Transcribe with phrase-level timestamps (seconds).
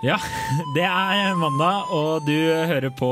[0.00, 0.16] Ja,
[0.76, 3.10] det er mandag, og du hører på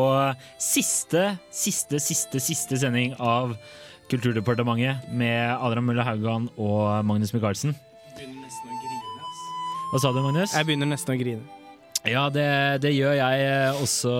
[0.57, 3.53] siste, siste, siste, siste sending av
[4.09, 7.75] Kulturdepartementet med Adrian Mølle Haugan og Magnus Michaelsen.
[8.17, 9.21] begynner nesten å grine.
[9.21, 9.45] ass.
[9.91, 10.57] Hva sa du, Magnus?
[10.57, 11.45] Jeg begynner nesten å grine.
[12.09, 12.49] Ja, det,
[12.81, 14.15] det gjør jeg også.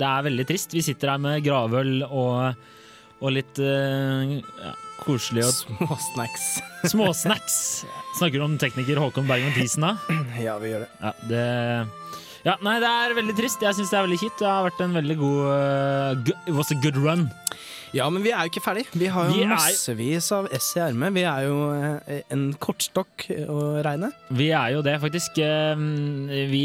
[0.00, 0.72] Det er veldig trist.
[0.72, 2.64] Vi sitter her med gravøl og,
[3.20, 4.72] og litt eh, ja,
[5.04, 6.46] koselig og Småsnacks.
[6.92, 7.58] småsnacks.
[8.18, 9.94] Snakker du om tekniker Håkon Bergman Thiesen da?
[10.46, 10.90] ja, vi gjør det.
[11.02, 11.46] Ja, det
[12.46, 13.62] ja, nei, det er veldig trist.
[13.64, 14.38] Jeg syns det er veldig kjipt.
[14.40, 17.26] Det har vært en veldig god uh, It was a good run.
[17.96, 18.84] Ja, men vi er jo ikke ferdig.
[18.92, 21.14] Vi har jo Vi massevis av S i ermet.
[21.16, 24.10] Vi er jo eh, en kortstokk å regne.
[24.38, 25.40] Vi er jo det, faktisk.
[25.40, 25.84] Eh,
[26.52, 26.64] Vi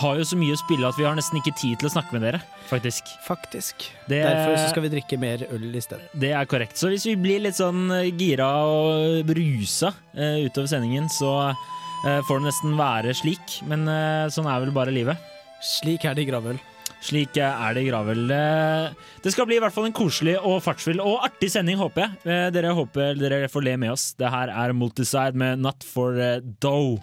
[0.00, 2.14] har jo så mye å spille at vi har nesten ikke tid til å snakke
[2.16, 2.40] med dere,
[2.70, 3.10] faktisk.
[3.26, 3.84] Faktisk.
[4.08, 6.08] Det, Derfor så skal vi drikke mer øl i stedet.
[6.18, 6.78] det er korrekt.
[6.80, 12.20] Så hvis vi blir litt sånn eh, gira og brusa uh, utover sendingen, så uh,
[12.28, 13.58] får det nesten være slik.
[13.68, 15.16] Men uh, sånn er vel bare livet.
[15.62, 16.58] Slik er det i gravøl.
[17.02, 18.28] Slik eh, er det i Gravel.
[18.30, 18.92] Eh,
[19.24, 22.20] Det skal bli i hvert fall en koselig og fartsfull og artig sending, håper jeg.
[22.30, 24.04] Eh, Dere håper dere får le med oss.
[24.14, 27.02] Det her er Multiside med Not for eh, Dough.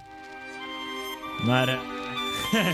[1.44, 1.74] Den er
[2.52, 2.68] Not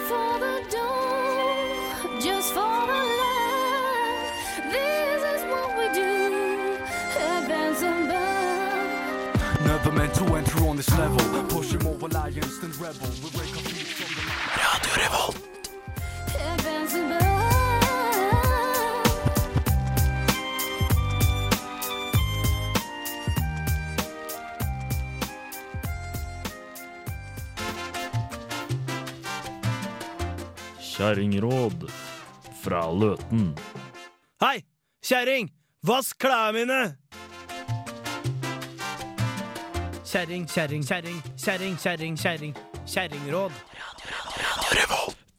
[0.00, 4.34] for the dough, just for the love.
[4.70, 6.76] This is what we do.
[7.16, 9.66] Advance and burn.
[9.66, 11.44] Never meant to enter on this level.
[11.44, 13.08] Push him over lions and rebel.
[13.22, 14.22] We our feet from the
[16.52, 17.39] Advance and
[31.00, 31.86] Kjerringråd
[32.60, 33.54] fra Løten.
[34.42, 34.58] Hei,
[35.00, 35.46] kjerring!
[35.88, 36.80] Vask klærne mine!
[40.04, 42.52] Kjerring, kjerring, kjerring, kjerring, kjerring, kjerring.
[42.84, 43.56] Kjerringråd.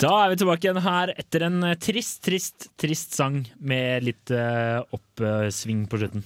[0.01, 4.81] Da er vi tilbake igjen her etter en trist, trist, trist sang med litt eh,
[4.97, 6.25] oppsving på slutten.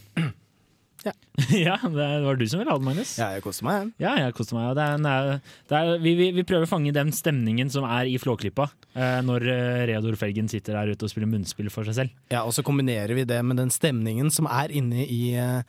[1.05, 1.11] Ja.
[1.67, 3.11] ja, det var du som ville ha den, Magnus.
[3.19, 3.91] Ja, jeg koser meg.
[4.01, 4.69] Ja, jeg koser meg.
[4.71, 7.69] og Det er, det er, det er, vi, vi, vi prøver å fange den stemningen
[7.73, 11.69] som er i Flåklypa, eh, når eh, Reodor Felgen sitter der ute og spiller munnspill
[11.73, 12.16] for seg selv.
[12.33, 15.61] Ja, Og så kombinerer vi det med den stemningen som er inne i, eh,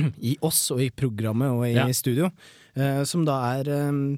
[0.32, 1.86] i oss og i programmet og i Ja.
[1.94, 2.32] studio.
[2.70, 4.12] Uh, som da er um,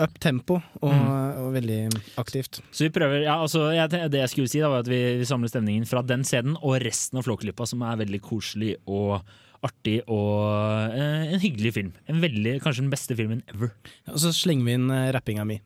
[0.00, 2.62] up tempo og, og veldig aktivt.
[2.72, 5.26] Så vi prøver, ja, altså, jeg, Det jeg skulle si, da, var at vi, vi
[5.28, 9.20] samler stemningen fra den scenen og resten av Flåklypa, som er veldig koselig og
[9.66, 11.94] artig og eh, en hyggelig film.
[12.10, 13.72] En veldig, Kanskje den beste filmen ever.
[14.12, 15.60] Og så slenger vi inn uh, rappinga mi.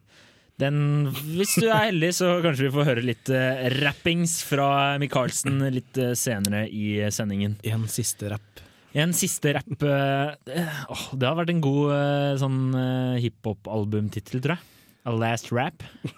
[0.61, 5.62] Den, hvis du er heldig, så kanskje vi får høre litt uh, rappings fra Michaelsen
[5.72, 7.56] litt eh, senere i sendingen.
[7.65, 8.60] En siste rapp.
[8.99, 14.43] En siste rapp eh, eh, åh, Det har vært en god eh, sånn uh, hiphop-albumtittel,
[14.43, 14.66] tror jeg.
[15.06, 15.87] A Last Rap.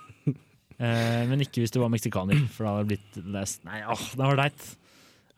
[0.83, 4.01] Eh, men ikke hvis du var meksikaner, for da hadde det blitt last Nei, åh,
[4.19, 4.65] det var teit.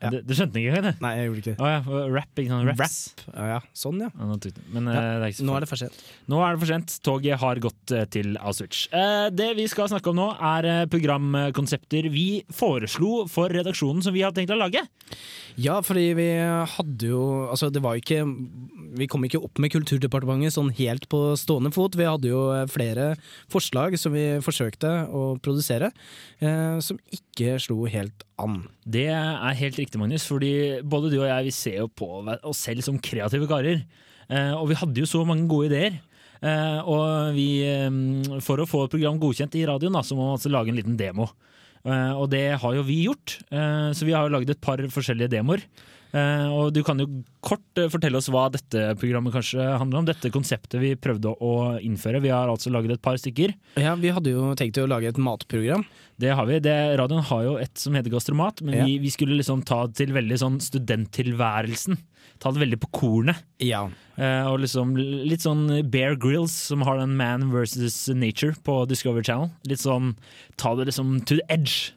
[0.03, 0.09] Ja.
[0.11, 0.93] Du, du skjønte ikke engang, det?
[1.01, 1.59] Nei, jeg gjorde ikke det.
[1.63, 2.67] Oh, ja, rap, ikke sant?
[2.67, 2.95] Raps.
[3.31, 4.09] Ja, ja, sånn, ja.
[4.19, 6.01] Men eh, Ja, det er Nå er det for sent.
[6.31, 6.95] Nå er det for sent.
[7.07, 8.81] Toget har gått eh, til Auschwitz.
[8.91, 14.13] Eh, Det vi skal snakke om nå, er eh, programkonsepter vi foreslo for redaksjonen som
[14.15, 14.83] vi hadde tenkt å lage.
[15.55, 16.27] Ja, fordi vi
[16.75, 18.17] hadde jo Altså, det var ikke
[18.99, 21.95] Vi kom ikke opp med Kulturdepartementet sånn helt på stående fot.
[21.95, 22.41] Vi hadde jo
[22.71, 23.13] flere
[23.53, 25.91] forslag som vi forsøkte å produsere,
[26.43, 27.23] eh, som ikke
[27.59, 28.63] slo helt an.
[28.85, 32.63] Det er helt riktig, Magnus, fordi både du og jeg vi ser jo på oss
[32.63, 33.83] selv som kreative karer.
[34.29, 35.99] Eh, og vi hadde jo så mange gode ideer.
[36.41, 40.37] Eh, og vi, eh, for å få et program godkjent i radioen, så må man
[40.37, 41.29] altså lage en liten demo.
[41.85, 43.35] Og det har jo vi gjort,
[43.93, 45.61] så vi har jo laget et par forskjellige demoer.
[46.15, 47.07] Eh, og du kan jo
[47.43, 50.07] kort eh, fortelle oss hva dette programmet kanskje handler om.
[50.07, 51.53] Dette konseptet vi prøvde å
[51.83, 52.21] innføre.
[52.23, 53.51] Vi har altså laget et par stykker.
[53.81, 55.83] Ja, vi hadde jo tenkt å lage et matprogram.
[56.21, 56.61] Det har vi.
[56.63, 58.85] Det, radioen har jo et som heter Gastromat, men Ja.
[58.87, 61.97] vi, vi skulle liksom ta det til veldig sånn studenttilværelsen.
[62.39, 63.43] Ta det veldig på kornet.
[63.63, 63.85] Ja.
[64.15, 69.23] Eh, og liksom litt sånn Bear Grills, som har den Man versus Nature på Discovery
[69.27, 69.51] Channel.
[69.67, 70.15] Litt sånn
[70.55, 71.91] ta det liksom to the edge.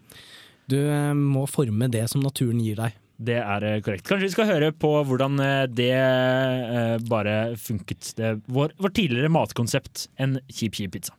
[0.68, 2.98] Du eh, må forme det som naturen gir deg.
[3.18, 4.06] Det er eh, korrekt.
[4.06, 8.12] Kanskje vi skal høre på hvordan eh, det eh, bare funket.
[8.18, 11.18] Det, vår, vår tidligere matkonsept, en kjip, kjip pizza.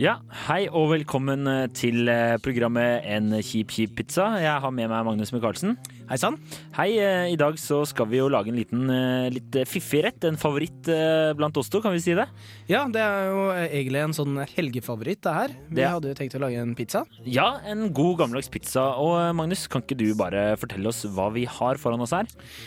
[0.00, 0.14] Ja,
[0.46, 4.30] hei og velkommen eh, til eh, programmet En kjip, kjip pizza.
[4.40, 5.74] Jeg har med meg Magnus Michaelsen.
[6.08, 6.38] Hei sann.
[6.72, 8.88] Hei, eh, i dag så skal vi jo lage en liten
[9.34, 10.24] litt fiffig rett.
[10.24, 10.88] En favoritt
[11.36, 12.24] blant oss to, kan vi si det?
[12.70, 15.54] Ja, det er jo egentlig en sånn helgefavoritt, det her.
[15.68, 17.04] Vi Det- hadde jo tenkt å lage en pizza.
[17.26, 18.96] Ja, en god gammeldags pizza.
[18.96, 22.24] Og Magnus, kan ikke du bare fortelle oss hva vi har foran oss her?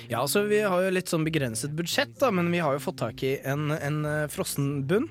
[0.07, 2.97] Ja, altså Vi har jo litt sånn begrenset budsjett, da, men vi har jo fått
[3.01, 5.09] tak i en, en frossen bunn.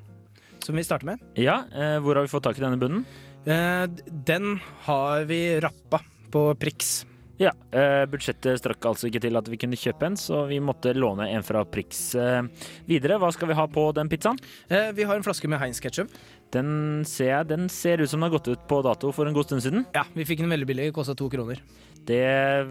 [0.63, 1.23] Som vi starter med.
[1.35, 3.05] Ja, eh, hvor har vi fått tak i denne bunnen?
[3.45, 6.01] Eh, den har vi rappa
[6.31, 7.03] på Prix.
[7.41, 10.93] Ja, eh, Budsjettet strakk altså ikke til at vi kunne kjøpe en, så vi måtte
[10.97, 12.43] låne en fra Prix eh,
[12.89, 13.17] videre.
[13.23, 14.39] Hva skal vi ha på den pizzaen?
[14.69, 16.13] Eh, vi har en flaske med Heinz ketchup.
[16.53, 19.37] Den ser, jeg, den ser ut som den har gått ut på dato for en
[19.37, 19.87] god stund siden.
[19.97, 21.63] Ja, vi fikk den veldig billig, kosta to kroner.
[22.05, 22.69] Det er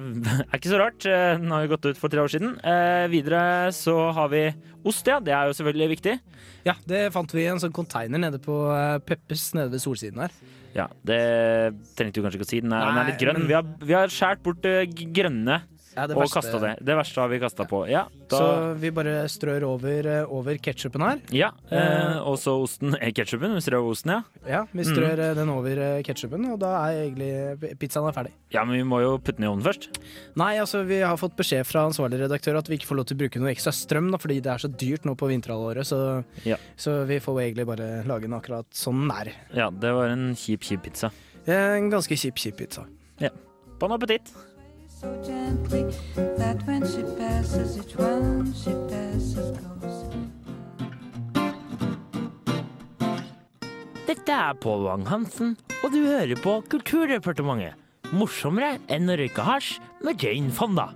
[0.57, 1.01] ikke så rart.
[1.01, 2.53] Den har jo gått ut for tre år siden.
[2.61, 4.45] Eh, videre så har vi
[4.85, 5.17] ost, ja.
[5.23, 6.17] Det er jo selvfølgelig viktig.
[6.67, 8.61] Ja, det fant vi i en sånn container nede på
[9.07, 10.35] Peppes nede ved solsiden her.
[10.75, 11.19] Ja, Det
[11.97, 12.61] trengte du kanskje ikke å si.
[12.63, 13.43] Den er, den er litt grønn.
[13.49, 15.61] Vi har, vi har skåret bort eh, grønne
[15.95, 16.71] Ja, og kasta det.
[16.85, 17.81] Det verste har vi kasta på.
[17.91, 21.19] Ja, da, Så vi bare strør over, eh, over ketsjupen her.
[21.35, 23.53] ja eh, og så osten er ketsjupen.
[23.57, 24.21] Vi strør osten, ja.
[24.47, 25.35] Ja, vi strør mm.
[25.35, 28.31] den over ketsjupen, og da er egentlig pizzaen er ferdig.
[28.51, 29.89] Ja, Men vi må jo putte den i ovnen først.
[30.39, 33.17] Nei, altså vi har fått beskjed fra ansvarlig redaktør at vi ikke får lov til
[33.17, 36.23] å bruke noe ekstra strøm, da, fordi det er så dyrt nå på vinterhalvåret, så,
[36.47, 36.57] Ja.
[36.77, 39.33] så vi får egentlig bare lage den akkurat sånn den er.
[39.53, 41.11] Ja, det var en kjip, kjip pizza.
[41.47, 42.85] Eh, En ganske kjip, kjip pizza.
[43.19, 43.29] Ja.
[43.79, 44.29] Bon appétit!
[54.07, 57.73] Dette er Pål Wang-Hansen, og du hører på Kulturdepartementet.
[58.13, 60.91] Morsommere enn å røyke hasj med Jane Fonda.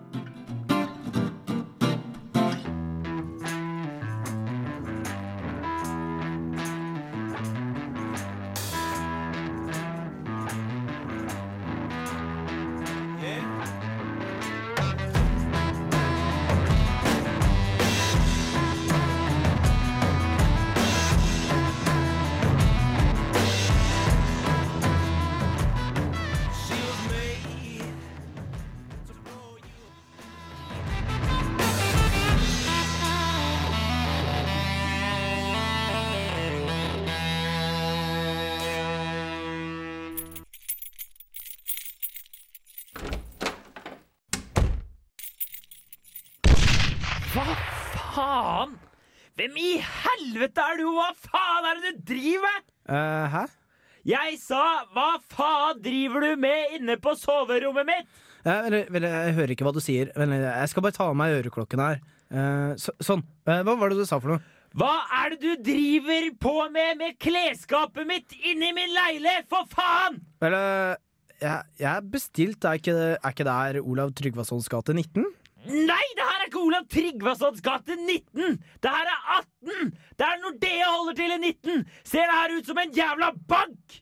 [55.86, 58.10] Driver du med inne på soverommet mitt?
[58.46, 60.12] Vel, vel, jeg hører ikke hva du sier.
[60.14, 62.04] Jeg skal bare ta av meg øreklokken her.
[62.30, 63.24] Eh, så, sånn.
[63.48, 64.44] Eh, hva var det du sa for noe?
[64.76, 64.92] Hva
[65.22, 70.20] er det du driver på med med klesskapet mitt inni min leilighet, for faen?
[70.44, 70.94] Vel, eh,
[71.40, 72.68] jeg, jeg er bestilt.
[72.68, 75.26] Er ikke, er ikke det her Olav Tryggvasons gate 19?
[75.66, 78.60] Nei, det her er ikke Olav Tryggvasons gate 19!
[78.84, 79.94] Det her er 18!
[80.14, 81.86] Det er Nordea holder til i 19!
[82.06, 83.96] Ser det her ut som en jævla bank?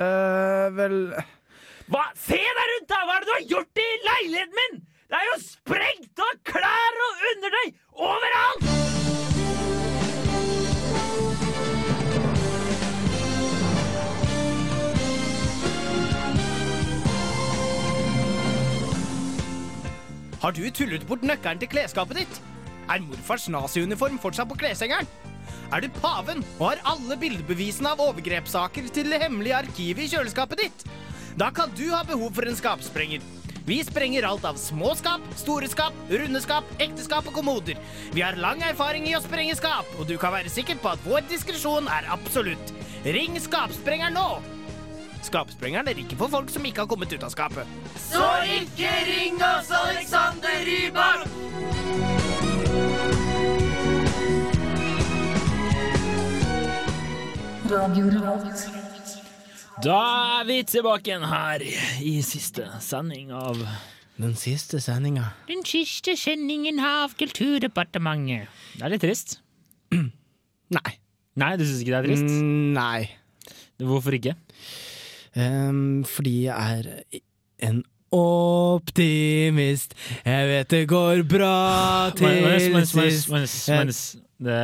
[0.00, 1.12] Eh, vel
[1.92, 2.04] Hva?
[2.16, 3.00] Se deg rundt, da!
[3.04, 4.78] Hva er det du har gjort i leiligheten min?
[5.10, 7.66] Det er jo sprengt av klær og undertøy
[8.08, 8.68] overalt!
[20.40, 22.40] Har du tullet bort nøkkelen til klesskapet ditt?
[22.90, 25.06] Er morfars naziuniform fortsatt på kleshengeren?
[25.70, 30.64] Er du paven og har alle bildebevisene av overgrepssaker til det hemmelige arkivet i kjøleskapet
[30.64, 30.82] ditt?
[31.38, 33.22] Da kan du ha behov for en skapsprenger.
[33.68, 37.78] Vi sprenger alt av små skap, store skap, runde skap, ekteskap og kommoder.
[38.16, 41.04] Vi har lang erfaring i å sprenge skap, og du kan være sikker på at
[41.06, 42.74] vår diskresjon er absolutt.
[43.06, 44.40] Ring skapsprengeren nå!
[45.22, 47.78] Skapsprengeren er ikke for folk som ikke har kommet ut av skapet.
[48.00, 51.19] Så ikke ring oss, Alexander Rybak!
[59.80, 59.98] Da
[60.40, 61.62] er vi tilbake igjen her
[62.02, 63.60] i siste sending av
[64.20, 65.28] Den siste sendinga.
[65.46, 68.50] Den siste sendingen av Kulturdepartementet.
[68.74, 69.36] Det er litt trist.
[70.76, 70.92] Nei.
[71.38, 72.26] Nei, du syns ikke det er trist?
[72.26, 73.06] Mm, nei.
[73.86, 74.34] Hvorfor ikke?
[75.38, 77.20] Um, fordi jeg er
[77.70, 79.94] en optimist.
[80.26, 84.26] Jeg vet det går bra til sist.
[84.40, 84.58] Det,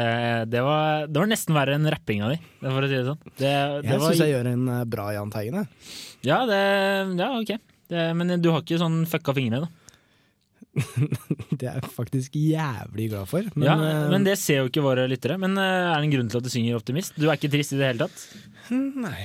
[0.49, 3.19] det, var, det var nesten verre enn rappinga di, for å si det sånn.
[3.37, 3.51] Det,
[3.85, 5.67] det Jeg syns jeg gjør en eh, bra Jahn Teigen.
[6.25, 7.59] Ja, ja, ok.
[8.17, 9.87] Men du har ikke sånn fucka fingre, da?
[11.59, 13.47] Det er jeg faktisk jævlig glad for.
[13.55, 15.39] Men, ja, eh, men det ser jo ikke våre lyttere.
[15.41, 17.17] Men eh, er det en grunn til at du synger optimist?
[17.17, 18.27] Du er ikke trist i det hele tatt?
[18.73, 19.23] Nei.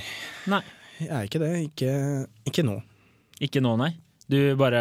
[0.52, 0.62] Nei.
[1.02, 1.52] Jeg er ikke det.
[1.68, 1.92] Ikke,
[2.48, 2.78] ikke nå.
[3.42, 3.92] Ikke nå, nei.
[4.30, 4.80] Du bare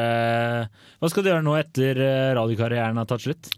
[1.02, 1.98] Hva skal du gjøre nå etter
[2.38, 3.50] radiokarrieren har tatt slutt?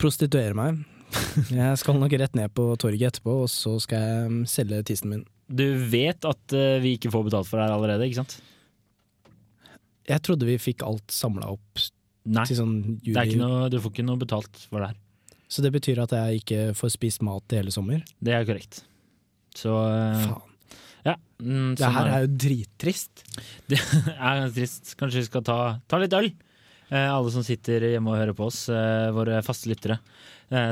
[0.00, 0.84] Prostituere meg.
[1.60, 5.10] Jeg skal nok rett ned på torget etterpå, og så skal jeg mm, selge tissen
[5.12, 5.24] min.
[5.50, 8.36] Du vet at eh, vi ikke får betalt for det her allerede, ikke sant?
[10.10, 11.82] Jeg trodde vi fikk alt samla opp
[12.30, 12.44] Nei.
[12.46, 12.74] sånn
[13.10, 14.98] er noe, du får ikke noe betalt for det her.
[15.50, 18.02] så det betyr at jeg ikke får spist mat i hele sommer.
[18.22, 18.82] Det er korrekt.
[19.56, 20.78] Så eh, Faen.
[21.08, 21.16] ja.
[21.40, 23.24] Mm, Det her er jo drittrist.
[23.70, 24.94] Det er ganske trist.
[25.00, 25.58] Kanskje vi skal ta,
[25.90, 26.30] ta litt øl?
[26.90, 30.00] Eh, alle som sitter hjemme og hører på oss, eh, våre faste lyttere,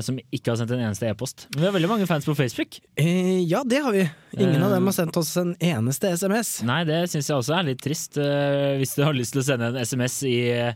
[0.02, 1.46] som ikke har sendt en eneste e-post.
[1.54, 2.80] Men Vi har veldig mange fans på Facebook.
[2.98, 4.04] Eh, ja, det har vi.
[4.36, 4.74] Ingen av Eh.
[4.74, 6.62] dem har sendt oss en eneste SMS.
[6.66, 8.18] Nei, det syns jeg også er litt trist.
[8.18, 10.72] eh, hvis du har lyst til å sende en SMS i eh,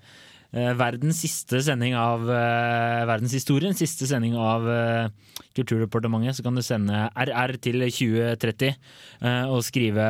[0.52, 5.08] verdens siste sending av uh, verdenshistorien, siste sending av eh,
[5.56, 10.06] Kulturdepartementet, så kan du sende RR til 2030 eh, og skrive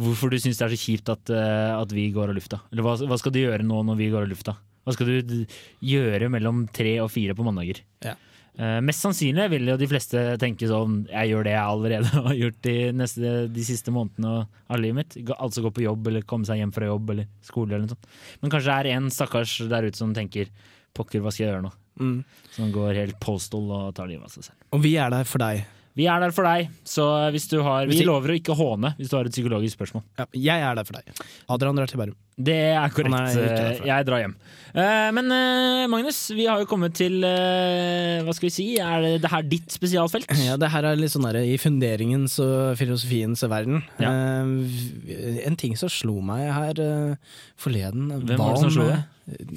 [0.00, 2.60] hvorfor du syns det er så kjipt at, eh, at vi går av lufta.
[2.72, 4.54] Eller hva, hva skal du gjøre nå når vi går av lufta?
[4.90, 5.44] Hva skal du
[5.86, 7.80] gjøre mellom tre og fire på mandager?
[8.04, 8.16] Ja.
[8.60, 12.34] Uh, mest sannsynlig vil jo de fleste tenke sånn Jeg gjør det jeg allerede har
[12.36, 14.32] gjort de, neste, de siste månedene
[14.68, 15.16] av livet mitt.
[15.30, 17.94] Gå- Altså gå på jobb eller komme seg hjem fra jobb eller skole eller noe
[17.94, 18.10] sånt.
[18.42, 20.50] Men kanskje det er en stakkars der ute som tenker
[20.98, 21.72] pokker, hva skal jeg gjøre nå?
[22.02, 22.16] Mm.
[22.58, 24.58] Som går helt postal og tar livet av seg selv.
[24.74, 25.62] Og vi er der for deg.
[25.98, 27.04] Vi er der for deg, så
[27.34, 30.04] hvis du har Vi lover å ikke håne hvis du har et psykologisk spørsmål.
[30.20, 31.22] Ja, jeg er der for deg.
[31.50, 32.16] Adrian drar til Bærum.
[32.40, 33.36] Det er korrekt.
[33.36, 33.80] Er.
[33.84, 34.36] Jeg drar hjem.
[34.70, 38.66] Eh, Men eh, Magnus, vi har jo kommet til eh, Hva skal vi si?
[38.80, 40.30] Er det, det her ditt spesialfelt?
[40.46, 43.82] Ja, det her er litt sånn der, i funderingens og filosofiens verden.
[44.00, 44.14] Ja.
[44.14, 49.50] Eh, en ting som slo meg her eh, forleden Hvem var det som slo deg?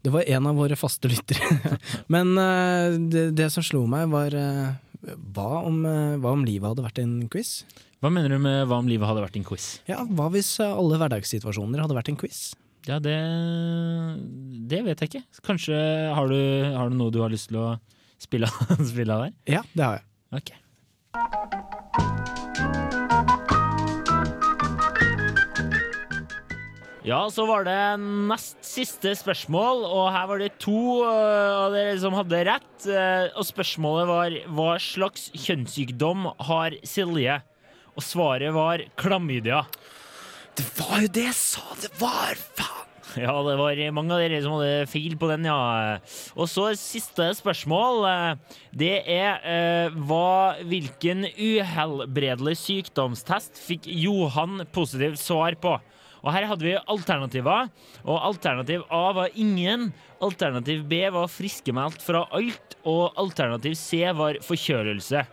[0.00, 1.78] Det var en av våre faste lyttere.
[2.14, 4.70] Men eh, det, det som slo meg, var eh,
[5.02, 7.64] hva, om, eh, hva om livet hadde vært en quiz?
[8.00, 9.68] Hva mener du med hva om livet hadde vært en quiz?
[9.88, 12.50] Ja, Hva hvis eh, alle hverdagssituasjoner hadde vært en quiz?
[12.88, 13.16] Ja, det
[14.70, 15.24] Det vet jeg ikke.
[15.44, 15.76] Kanskje
[16.16, 16.40] har du,
[16.76, 17.68] har du noe du har lyst til å
[18.20, 18.48] spille,
[18.92, 19.36] spille av der?
[19.58, 20.06] Ja, det har jeg.
[20.40, 22.38] Ok.
[27.10, 27.76] Ja, så var det
[28.30, 32.84] nest siste spørsmål, og her var det to øh, av dere som hadde rett.
[32.86, 37.40] øh, Og spørsmålet var hva slags kjønnssykdom har Silje?
[37.98, 39.64] Og svaret var klamydia.
[40.54, 42.38] Det var jo det jeg sa det var!
[42.54, 42.86] Faen!
[43.18, 45.98] Ja, det var mange av dere som hadde feil på den, ja.
[46.38, 48.04] Og så siste spørsmål.
[48.06, 55.80] eh, Det er eh, hva, hvilken uhelbredelig sykdomstest fikk Johan positivt svar på?
[56.20, 57.70] Og her hadde vi alternativer,
[58.04, 59.90] og alternativ A var ingen.
[60.20, 65.24] Alternativ B var friskmeldt fra alt, og alternativ C var forkjølelse.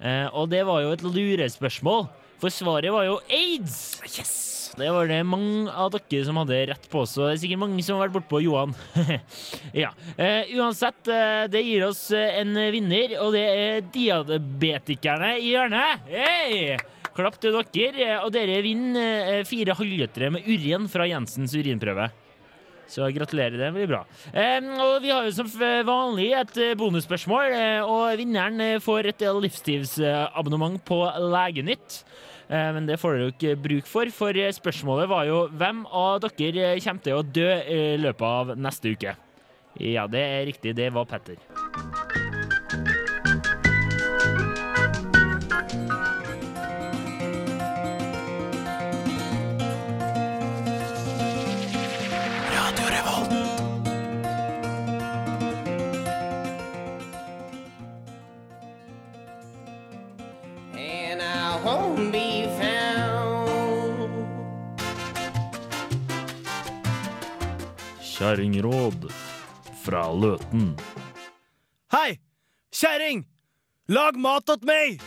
[0.00, 2.08] Eh, og det var jo et lurespørsmål,
[2.40, 4.00] for svaret var jo aids!
[4.08, 4.54] Yes!
[4.74, 7.84] Det var det mange av dere som hadde rett på, så det er sikkert mange
[7.86, 8.74] som har vært bortpå Johan.
[9.84, 9.92] ja.
[10.16, 16.10] Eh, uansett, eh, det gir oss eh, en vinner, og det er diabetikerne i hjørnet.
[16.10, 17.03] Hei!
[17.14, 22.08] Klapp til dere, og dere vinner eh, fire halvlitere med urin fra Jensens urinprøve.
[22.90, 24.02] Så gratulerer, det blir bra.
[24.84, 25.48] Og vi har jo som
[25.86, 32.02] vanlig et eh, bonusspørsmål, eh, og vinneren får et livstidsabonnement på Legenytt.
[32.44, 36.74] Men det får dere jo ikke bruk for, for spørsmålet var jo hvem av dere
[36.84, 39.16] kommer til å dø i løpet av neste uke?
[39.80, 41.40] Ja, det er riktig, det var Petter.
[68.24, 69.12] Kjerringråd
[69.84, 70.78] fra Løten.
[71.92, 72.20] Hei!
[72.72, 73.26] Kjerring!
[73.88, 75.02] Lag mat åt meg!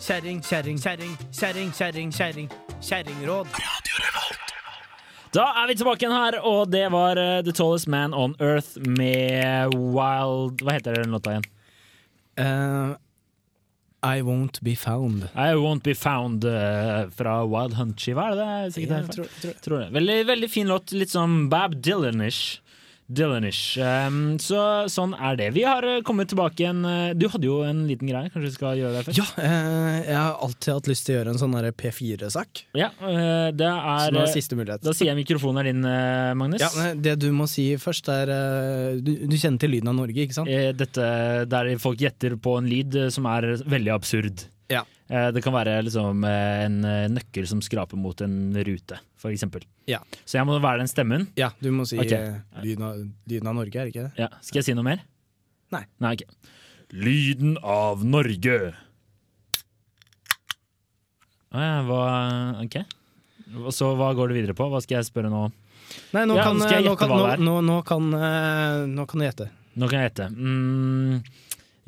[0.00, 2.48] Kjerring, kjerring, kjerring, kjerring, kjerring, kjerring.
[2.80, 3.46] Kjerringråd.
[5.36, 8.80] Da er vi tilbake igjen her, og det var uh, The Tallest Man on Earth
[8.88, 11.48] med Wild Hva heter den låta igjen?
[12.40, 12.96] Eh,
[14.04, 15.28] I won't be found.
[15.36, 18.46] I Won't Be Found uh, fra Wild Hunt-skiva, er det det?
[18.48, 19.90] Er sikkert Ja, tror- tror- Tror det.
[19.94, 20.90] Veldig, veldig fin låt.
[20.92, 22.58] Litt sånn Bab Dylan-ish.
[23.12, 23.76] Dylanish.
[23.82, 24.60] Um, så
[24.92, 25.48] sånn er det.
[25.56, 26.80] Vi har eh, kommet tilbake igjen.
[26.88, 29.20] eh, Du hadde jo en liten greie, kanskje du skal gjøre det først?
[29.20, 32.62] Ja, eh, jeg har alltid hatt lyst til å gjøre en sånn P4-sak.
[32.78, 34.84] Ja, eh, det Så er nå er eh, siste mulighet.
[34.86, 35.82] Da sier jeg mikrofonen er din,
[36.40, 36.64] Magnus.
[36.64, 38.32] Ja, Det du må si først, er
[39.02, 40.48] du, du kjenner til lyden av Norge, ikke sant?
[40.78, 41.10] Dette
[41.52, 44.46] der folk gjetter på en lyd som er veldig absurd.
[44.72, 44.84] Ja.
[45.12, 48.96] Eh, Det kan være liksom eh, en eh, nøkkel som skraper mot en rute,
[49.28, 49.66] eksempel.
[49.90, 49.98] Ja.
[50.24, 51.26] Så jeg må være den stemmen.
[51.36, 52.12] Ja, du må si Ok.
[52.16, 54.12] eh, lyden, av, lyden av Norge, er det ikke det?
[54.24, 54.30] Ja.
[54.40, 55.02] Skal jeg si noe mer?
[55.72, 55.84] Nei.
[56.00, 56.28] Nei, okay.
[56.92, 58.56] Lyden av Norge.
[61.52, 62.02] Å ja, hva
[62.64, 62.80] Ok.
[63.74, 64.64] Så hva går det videre på?
[64.72, 65.44] Hva skal jeg spørre nå?
[66.16, 68.06] Nei, nå Ja, kan, nå kan, nå, nå, nå kan,
[68.88, 69.48] nå kan du gjette.
[69.76, 70.28] Nå kan jeg gjette.
[70.32, 71.20] Mm,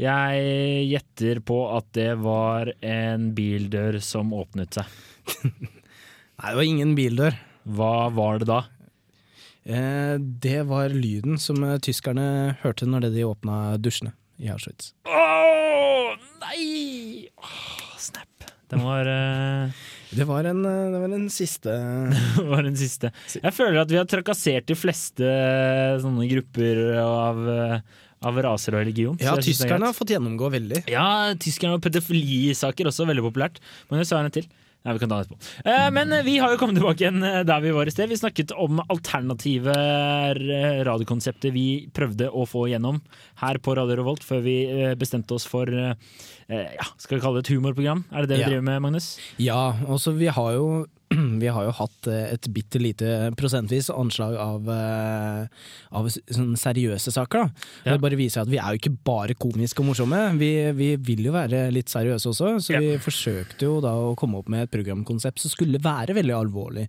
[0.00, 4.88] jeg gjetter på at det var en bildør som åpnet seg.
[5.44, 7.36] Nei, det var ingen bildør.
[7.64, 8.62] Hva var det da?
[9.64, 14.90] Eh, det var lyden som eh, tyskerne hørte når de åpna dusjene i Auschwitz.
[15.08, 16.10] Åh,
[16.42, 17.28] nei!
[17.38, 18.50] Åh, snap.
[18.68, 19.70] Den var, eh,
[20.14, 21.70] Det var en, eh, det var en siste
[22.50, 23.12] var den siste.
[23.40, 25.30] Jeg føler at vi har trakassert de fleste
[26.02, 27.78] sånne grupper av, eh,
[28.24, 29.16] av raser og religion.
[29.22, 30.84] Ja, er tyskerne har fått gjennomgå veldig.
[30.92, 31.06] Ja,
[31.40, 33.60] tyskerne og pedofilisaker også veldig populært.
[33.90, 34.46] Men jeg sa en til.
[34.84, 35.52] Nei, vi kan ta den etterpå.
[35.64, 38.10] Eh, men eh, vi har jo kommet tilbake igjen eh, der vi var i sted.
[38.10, 41.62] Vi snakket om alternative eh, radiokonsepter vi
[41.96, 42.98] prøvde å få gjennom
[43.40, 44.58] her på Radio Revolt før vi
[45.00, 45.94] bestemte oss for eh,
[46.52, 48.04] ja, skal vi kalle det et humorprogram.
[48.12, 48.50] Er det det vi Ja.
[48.52, 49.08] driver med, Magnus?
[49.40, 50.68] Ja, altså vi har jo
[51.42, 55.46] vi har jo hatt eh, et bitte lite prosentvis anslag av, eh,
[55.94, 57.44] av sånne seriøse saker.
[57.44, 57.66] Da.
[57.84, 57.94] Ja.
[57.94, 61.24] Det bare viser at vi er jo ikke bare komiske og morsomme, vi, vi vil
[61.28, 62.52] jo være litt seriøse også.
[62.64, 62.80] Så Ja.
[62.82, 66.88] vi forsøkte jo da å komme opp med et programkonsept som skulle være veldig alvorlig.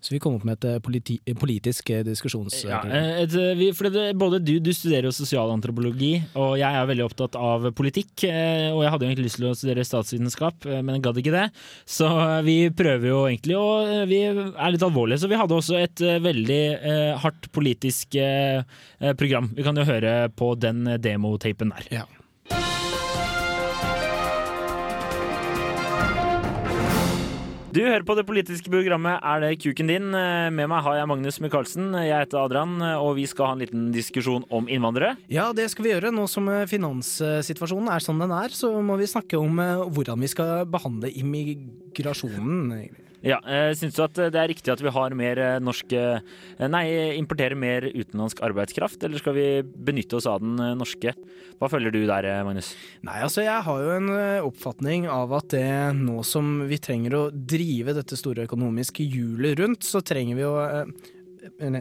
[0.00, 2.62] Så vi kom opp med et eh, politi politisk diskusjons...
[2.64, 2.80] Ja,
[3.20, 7.36] et, vi, for det, både du, du studerer jo sosialantropologi, og jeg er veldig opptatt
[7.36, 8.24] av politikk.
[8.24, 11.44] Og jeg hadde jo egentlig lyst til å studere statsvitenskap, men jeg gadd ikke det.
[11.88, 12.08] Så
[12.46, 16.02] vi prøver jo egentlig å og Vi er litt alvorlige, så vi hadde også et
[16.04, 18.62] eh, veldig eh, hardt politisk eh,
[19.00, 19.50] eh, program.
[19.56, 21.90] Vi kan jo høre på den eh, demotapen der.
[22.02, 22.06] Ja.
[27.70, 30.08] Du hører på det politiske programmet Er det kuken din?
[30.16, 31.92] Eh, Med meg har jeg Magnus Michaelsen.
[32.02, 35.14] Jeg heter Adrian, eh, og vi skal ha en liten diskusjon om innvandrere.
[35.30, 36.10] Ja, det skal vi gjøre.
[36.14, 40.18] Nå som eh, finanssituasjonen er som den er, så må vi snakke om eh, hvordan
[40.26, 42.90] vi skal behandle immigrasjonen.
[43.20, 46.84] Ja, eh, Syns du at det er riktig at vi har mer norske eh, Nei,
[47.18, 51.12] importerer mer utenlandsk arbeidskraft, eller skal vi benytte oss av den eh, norske?
[51.60, 52.72] Hva føler du der, eh, Magnus?
[53.04, 55.66] Nei, altså jeg har jo en eh, oppfatning av at det
[55.98, 60.54] nå som vi trenger å drive dette store økonomiske hjulet rundt, så trenger vi å
[60.64, 60.94] eh,
[61.60, 61.80] eh,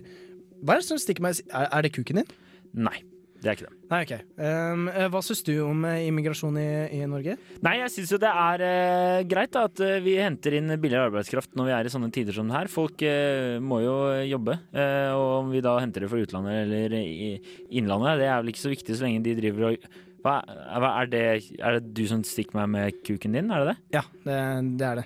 [0.59, 2.35] Hva er det som stikker meg er det kuken din?
[2.75, 2.99] Nei,
[3.39, 3.75] det er ikke det.
[3.89, 4.13] Nei, ok.
[4.35, 7.37] Um, hva syns du om eh, immigrasjon i, i Norge?
[7.65, 11.55] Nei, jeg syns jo det er uh, greit da, at vi henter inn billigere arbeidskraft
[11.57, 12.71] når vi er i sånne tider som det her.
[12.71, 13.95] Folk uh, må jo
[14.29, 17.31] jobbe, Uh, og om vi da henter det fra utlandet eller i
[17.79, 21.21] innlandet, det er vel ikke så viktig så lenge de driver og hva, er, det,
[21.59, 23.77] er det du som stikker meg med kuken din, er det det?
[23.95, 24.39] Ja, det,
[24.79, 25.05] det er det.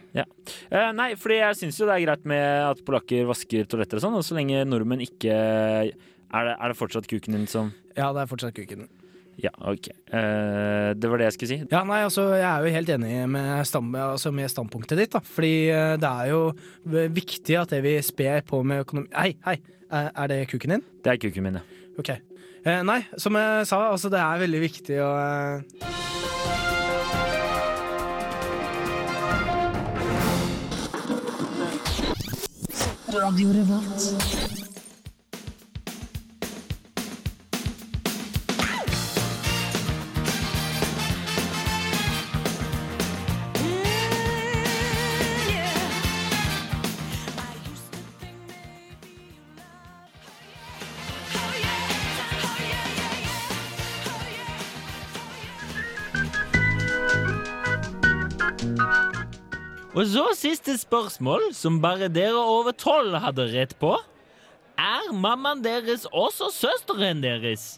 [0.74, 2.42] Eh, nei, fordi jeg syns jo det er greit med
[2.72, 6.80] at polakker vasker toaletter og sånn, og så lenge nordmenn ikke er det, er det
[6.80, 8.88] fortsatt kuken din som Ja, det er fortsatt kuken.
[9.42, 9.90] Ja, OK.
[10.14, 11.60] Uh, det var det jeg skulle si.
[11.72, 15.14] Ja, nei, altså Jeg er jo helt enig med, stand, altså, med standpunktet ditt.
[15.16, 16.42] da Fordi uh, det er jo
[17.14, 19.58] viktig at det vi sper på med økonomi Hei, hei!
[19.94, 20.86] Er er det kuken din?
[21.06, 21.66] Det er kuken min, ja.
[21.98, 22.10] Ok.
[22.66, 25.62] Uh, nei, som jeg sa, altså det er veldig viktig å eh,
[60.04, 63.94] Og så siste spørsmål, som bare dere over tolv hadde rett på.
[64.76, 67.78] Er mammaen deres også søsteren deres?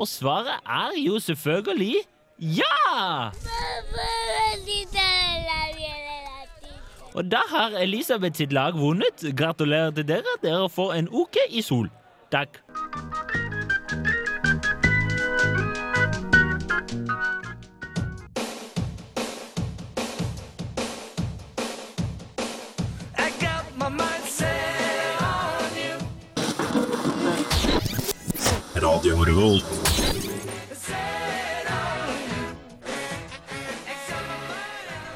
[0.00, 1.98] Og svaret er jo selvfølgelig
[2.40, 3.28] ja!
[7.12, 9.28] Og da har Elisabeth sitt lag vunnet.
[9.36, 10.38] Gratulerer til dere.
[10.40, 11.92] Dere får en uke i sol.
[12.32, 12.56] Takk.
[29.06, 29.64] Radio Revolt.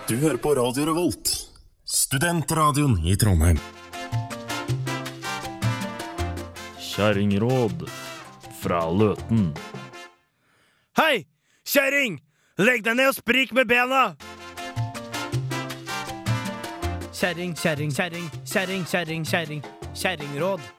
[0.08, 1.32] Du hører på Radio Revolt,
[1.84, 3.58] studentradioen i Trondheim.
[6.78, 7.88] Kjerringråd
[8.62, 9.50] fra Løten.
[11.02, 11.26] Hei,
[11.66, 12.22] kjerring!
[12.62, 14.12] Legg deg ned og sprik med bena!
[17.10, 19.64] Kjerring, kjerring, kjerring, kjerring, kjerring, kjerring.
[19.94, 20.76] Kjerringråd.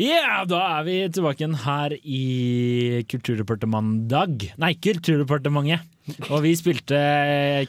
[0.00, 4.52] Ja, da er vi tilbake igjen her i Kulturdepartementet.
[4.62, 5.88] Nei, Kulturdepartementet.
[6.32, 6.98] Og vi spilte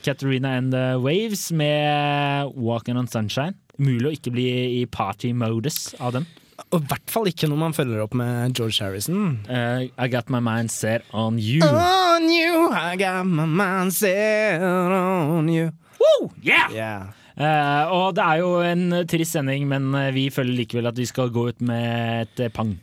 [0.02, 3.58] Katarina and the Waves med Walking on Sunshine.
[3.78, 4.48] Umulig å ikke bli
[4.80, 6.26] i party-modus av den.
[6.72, 9.42] Og i hvert fall ikke når man følger opp med George Harrison.
[9.50, 11.62] Uh, I got my mind set on you.
[11.66, 15.72] On you, I got my mind set on you.
[16.00, 16.32] Woo!
[16.42, 16.72] Yeah!
[16.72, 17.12] Yeah.
[17.34, 21.10] Eh, og det er jo en trist sending, men eh, vi føler likevel at vi
[21.10, 22.76] skal gå ut med et eh, pang.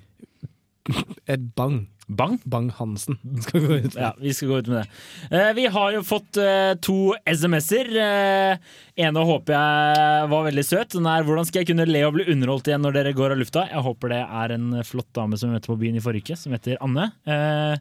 [1.30, 1.84] Et bang.
[2.10, 2.40] Bang?
[2.42, 3.94] Bang-Hansen skal gå ut.
[3.94, 5.36] Ja, vi skal gå ut med det.
[5.38, 6.40] Eh, vi har jo fått
[6.82, 6.96] to
[7.30, 7.90] SMS-er.
[8.02, 8.70] Eh,
[9.06, 10.96] ene håper jeg var veldig søt.
[10.96, 13.38] Den er 'Hvordan skal jeg kunne le og bli underholdt igjen når dere går av
[13.38, 16.34] lufta?' Jeg håper det er en flott dame som vi møtte på byen i forrige
[16.34, 17.12] uke, som heter Anne.
[17.26, 17.78] Eh,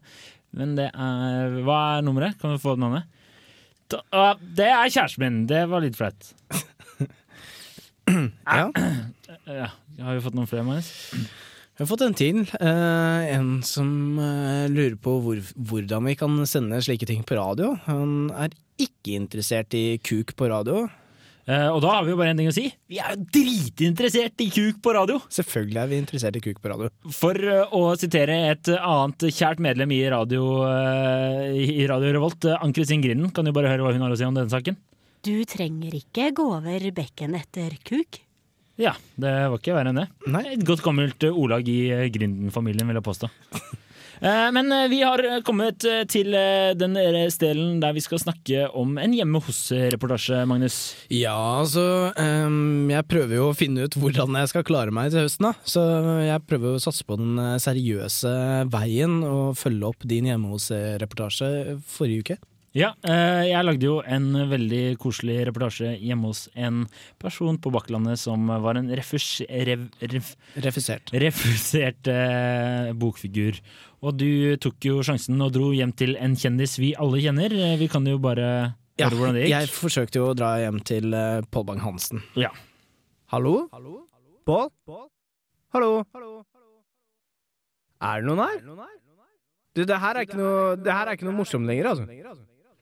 [0.53, 2.37] men det er Hva er nummeret?
[2.37, 2.77] Kan vi få?
[2.77, 3.01] Da, ah,
[3.91, 5.39] det er kjæresten min.
[5.49, 6.33] Det var litt flaut.
[8.09, 8.69] Ja.
[9.49, 9.67] Ja,
[10.01, 10.87] har vi fått noen flere, Marius?
[11.13, 12.41] Vi har fått en til.
[12.59, 13.89] eh, en som
[14.21, 17.71] eh, lurer på hvor, hvordan vi kan sende slike ting på radio.
[17.85, 20.83] Han er ikke interessert i kuk på radio.
[21.49, 22.67] Eh, og da har vi jo bare én ting å si.
[22.91, 25.17] Vi er jo dritinteressert i kuk på radio!
[25.33, 26.91] Selvfølgelig er vi interessert i kuk på radio.
[27.15, 32.59] For eh, å sitere et annet kjært medlem i Radio, eh, i radio Revolt, eh,
[32.61, 34.77] Ann-Kristin Grinden, kan jo bare høre hva hun har å si om denne saken.
[35.25, 38.21] Du trenger ikke gå over bekken etter kuk.
[38.79, 40.07] Ja, det var ikke verre enn det.
[40.29, 40.45] Nei.
[40.53, 41.81] Et godt gammelt ordlag i
[42.13, 43.33] Grinden-familien, vil jeg påstå.
[44.21, 48.65] Eh, Men eh, vi har kommet eh, til eh, den delen der vi skal snakke
[48.75, 50.79] om en hjemme hos-reportasje, Magnus.
[51.13, 51.85] Ja, altså
[52.17, 55.53] Jeg prøver jo å finne ut hvordan jeg skal klare meg til høsten, da.
[55.63, 55.83] Så
[56.25, 58.35] jeg prøver å satse på den seriøse
[58.73, 62.39] veien og følge opp din hjemme hos-reportasje forrige uke.
[62.77, 66.83] Ja, jeg lagde jo en veldig koselig reportasje hjemme hos en
[67.17, 69.39] person på Bakklandet som var en refus...
[69.49, 70.27] Rev, rev,
[70.61, 71.09] Refusert.
[71.17, 73.57] refusert eh, bokfigur.
[73.99, 77.51] Og du tok jo sjansen og dro hjem til en kjendis vi alle kjenner.
[77.51, 79.51] Eh, Vi kan jo bare Ja, høre hvordan det gikk.
[79.55, 82.21] jeg forsøkte jo å dra hjem til uh, Pål Bang-Hansen.
[82.39, 82.49] Ja.
[83.31, 83.67] Hallo?
[84.47, 84.69] Pål?
[85.73, 85.91] Hallo?
[88.01, 88.87] Er det noen her?
[89.75, 92.07] Du, det her er ikke noe, det her er ikke noe morsomt lenger, altså.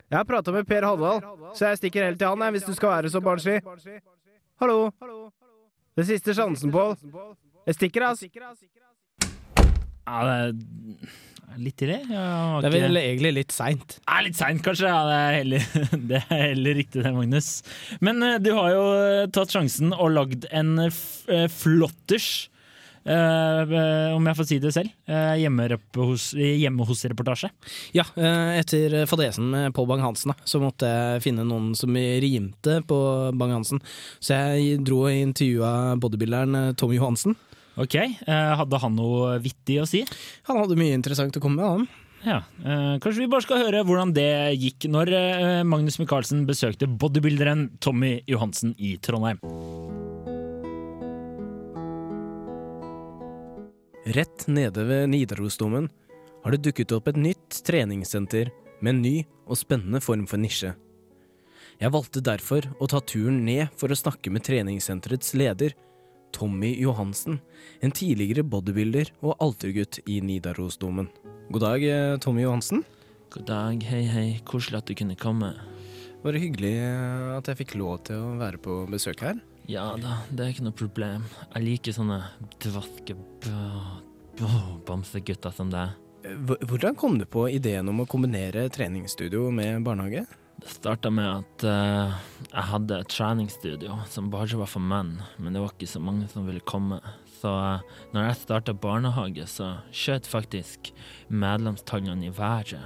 [0.08, 1.18] Jeg har prata med Per Halvdal,
[1.58, 3.58] så jeg stikker helt til han, jeg, hvis du skal være så barnslig.
[4.62, 4.92] Hallo?
[5.98, 6.96] Det er siste sjansen, Pål.
[7.68, 8.24] Jeg stikker, ass.
[10.08, 12.00] Ja, det er litt tidlig.
[12.08, 12.18] Det
[12.70, 13.98] er vel egentlig litt seint.
[14.06, 14.88] Ja, litt seint, kanskje.
[14.92, 15.70] Ja, det, er heller,
[16.12, 17.48] det er heller riktig det, Magnus.
[18.04, 22.28] Men eh, du har jo eh, tatt sjansen og lagd en eh, flotters,
[23.08, 23.74] eh,
[24.14, 27.48] om jeg får si det selv, Uh, hjemme-rep- hos- hjemme-hos-reportasje.
[27.96, 32.98] Ja, uh, etter fadesen med Pål Bang-Hansen, så måtte jeg finne noen som rimte på
[33.40, 33.80] Bang-Hansen.
[34.20, 37.38] Så jeg dro og intervjua bodybuilderen Tom Johansen.
[37.78, 40.02] Ok, eh, Hadde han noe vittig å si?
[40.50, 42.06] Han hadde mye interessant å komme med, han.
[42.26, 46.90] Ja, eh, Kanskje vi bare skal høre hvordan det gikk når eh, Magnus Michaelsen besøkte
[46.90, 49.38] bodybuilderen Tommy Johansen i Trondheim.
[54.18, 55.90] Rett nede ved Nidarosdomen
[56.44, 58.50] har det dukket opp et nytt treningssenter
[58.82, 60.74] med en ny og spennende form for nisje.
[61.78, 65.76] Jeg valgte derfor å ta turen ned for å snakke med treningssenterets leder,
[66.36, 67.40] Tommy Johansen,
[67.82, 71.10] en tidligere bodybuilder og altergutt i Nidarosdomen.
[71.52, 72.84] God dag, eh, Tommy Johansen.
[73.34, 75.54] God dag, hei hei, koselig at du kunne komme.
[76.24, 79.40] Bare hyggelig eh, at jeg fikk lov til å være på besøk her.
[79.68, 81.26] Ja da, det er ikke noe problem.
[81.54, 82.22] Jeg liker sånne
[82.64, 83.18] dvaske
[84.88, 85.96] bamsegutter som deg.
[86.24, 86.36] Eh,
[86.68, 90.26] Hvordan kom du på ideen om å kombinere treningsstudio med barnehage?
[90.58, 92.16] Det starta med at uh,
[92.50, 96.26] jeg hadde et treningsstudio som bare var for menn, men det var ikke så mange
[96.32, 96.98] som ville komme.
[97.38, 100.90] Så uh, når jeg starta barnehage, så skjøt faktisk
[101.30, 102.82] medlemstallene i været.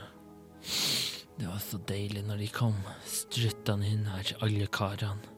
[1.39, 2.75] Det var så deilig når de kom,
[3.07, 5.31] struttende inn her, alle karene.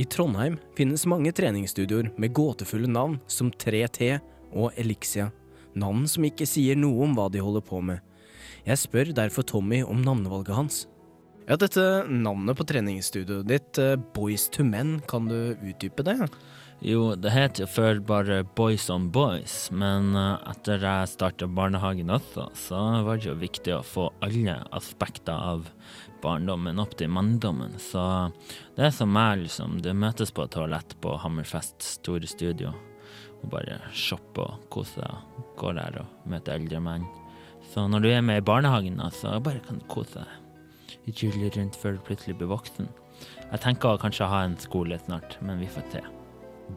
[0.00, 4.14] I Trondheim finnes mange treningsstudioer med gåtefulle navn som 3T
[4.54, 5.26] og Elixia.
[5.74, 7.98] Navn som ikke sier noe om hva de holder på med.
[8.64, 10.80] Jeg spør derfor Tommy om navnevalget hans.
[11.50, 16.28] Ja, dette navnet på treningsstudioet ditt, eh, Boys to Men, kan du utdype det?
[16.78, 22.12] Jo, det het jo før bare Boys on Boys, men eh, etter jeg starta barnehagen
[22.14, 25.66] også, så var det jo viktig å få alle aspekter av
[26.22, 27.74] barndommen opp til manndommen.
[27.82, 28.04] Så
[28.76, 29.80] det er som meg, liksom.
[29.82, 32.70] Du møtes på et toalett på Hammerfest store studio
[33.40, 35.42] og bare shopper og koser deg.
[35.58, 37.10] Går der og møter eldre menn.
[37.74, 40.39] Så når du er med i barnehagen, så bare kan du kose deg.
[41.06, 42.88] Rulle rundt før du plutselig blir voksen.
[43.50, 46.04] Jeg tenker å kanskje ha en skole snart, men vi får se.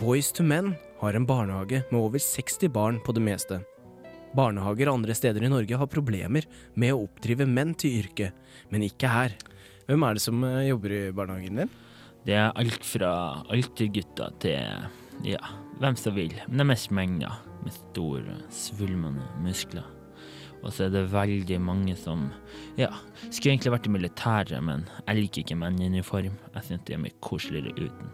[0.01, 3.59] Boys to Men har en barnehage med over 60 barn på det meste.
[4.33, 8.33] Barnehager andre steder i Norge har problemer med å oppdrive menn til yrket,
[8.73, 9.35] men ikke her.
[9.85, 11.73] Hvem er det som eh, jobber i barnehagen din?
[12.25, 13.13] Det er alt fra
[13.51, 15.41] altergutter til ja,
[15.81, 16.33] hvem som vil.
[16.47, 17.35] Men det er mest menn, da.
[17.63, 19.85] Med store, svulmende muskler.
[20.63, 22.29] Og så er det veldig mange som
[22.79, 22.89] ja,
[23.27, 26.37] skulle egentlig vært i militæret, men jeg liker ikke menn i uniform.
[26.55, 28.13] Jeg syns de er mye koseligere uten.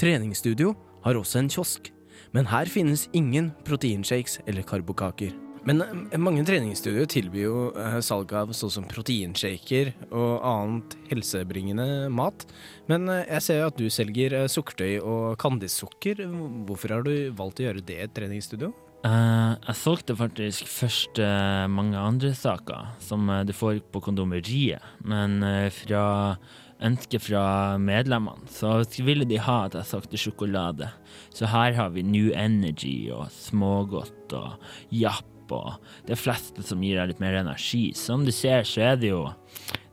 [0.00, 1.92] Treningsstudio har også en kiosk,
[2.34, 5.32] men her finnes ingen proteinshakes eller karbokaker.
[5.68, 12.08] Men eh, mange treningsstudioer tilbyr jo eh, salg av sånn som proteinshaker og annet helsebringende
[12.16, 12.46] mat.
[12.90, 16.24] Men eh, jeg ser jo at du selger sukkertøy og kandissukker.
[16.68, 18.72] Hvorfor har du valgt å gjøre det i et treningsstudio?
[19.00, 24.84] Eh, jeg solgte faktisk først uh, mange andre saker som uh, du får på kondomeriet,
[25.08, 26.36] men eh, fra
[26.84, 27.44] ønsket fra
[27.80, 30.90] medlemmene så ville de ha at jeg solgte sjokolade.
[31.32, 37.00] Så her har vi New Energy og smågodt og Japp og det fleste som gir
[37.00, 37.90] deg litt mer energi.
[37.96, 39.22] Som du ser, så er det jo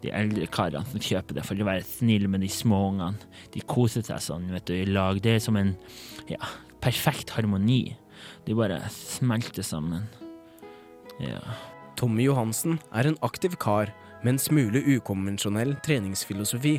[0.04, 3.32] de eldre karene som kjøper det for å være snille med de små ungene.
[3.56, 5.24] De koser seg sånn, vet du, i lag.
[5.24, 5.74] Det er som en
[6.30, 6.43] ja,
[6.84, 7.96] perfekt harmoni.
[8.46, 10.08] De bare smelter sammen.
[11.22, 11.42] Ja.
[11.98, 16.78] Tommy Johansen er en aktiv kar med en smule ukonvensjonell treningsfilosofi.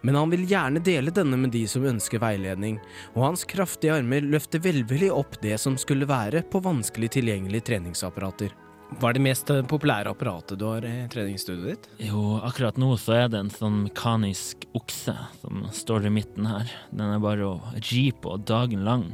[0.00, 2.78] Men han vil gjerne dele denne med de som ønsker veiledning,
[3.14, 8.54] og hans kraftige armer løfter velvillig opp det som skulle være på vanskelig tilgjengelige treningsapparater.
[8.86, 11.88] Hva er det mest populære apparatet du har i treningsstudioet ditt?
[12.06, 16.70] Jo, akkurat nå så er det en sånn mekanisk okse som står i midten her.
[16.94, 17.56] Den er bare å
[17.90, 19.08] ri på dagen lang.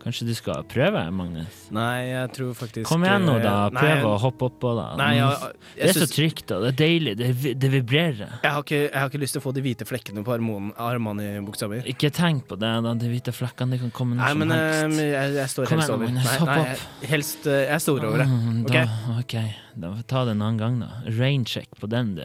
[0.00, 1.56] Kanskje du skal prøve, Magnus?
[1.76, 3.66] Nei, jeg tror faktisk Kom igjen nå, da.
[3.74, 4.86] Prøv nei, å hoppe oppå, da.
[4.96, 6.60] Nei, jeg, det jeg, er så trygt, da.
[6.64, 7.12] det er deilig.
[7.20, 7.26] Det,
[7.60, 8.22] det vibrerer.
[8.40, 10.36] jeg, har ikke, jeg har ikke lyst til å få de hvite flekkene på
[10.80, 11.82] armene i buksa mi.
[11.92, 12.94] Ikke tenk på det, da.
[13.04, 15.02] De hvite flekkene de kan komme når Nei, som men eh, helst.
[15.04, 16.14] jeg, jeg står helst over.
[16.16, 16.86] Nei, hopp nei, opp.
[17.04, 18.28] jeg, helst eh, Jeg står over det.
[18.32, 18.76] Mm, Ok.
[18.80, 19.36] Da, ok,
[19.84, 20.90] da får vi ta det en annen gang, da.
[21.20, 22.24] Raincheck på den, du.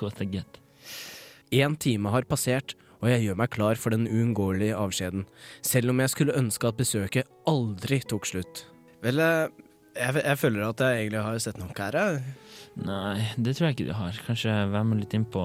[0.00, 0.60] Kåte gutt.
[1.54, 2.72] Én time har passert,
[3.04, 5.26] og jeg gjør meg klar for den uunngåelige avskjeden,
[5.60, 8.64] selv om jeg skulle ønske at besøket aldri tok slutt.
[9.04, 9.52] Vel, eh,
[9.92, 11.98] jeg, jeg føler at jeg egentlig har sett nok her.
[12.00, 12.36] jeg.
[12.80, 14.20] Nei, det tror jeg ikke du har.
[14.26, 15.42] Kanskje være med litt inn på